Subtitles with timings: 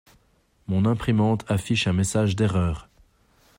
[0.65, 2.89] Mon imprimante affiche un message d'erreur.